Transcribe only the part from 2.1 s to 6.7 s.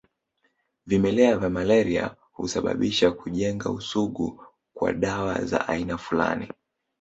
huweza hujenga usugu kwa dawa za aina fulani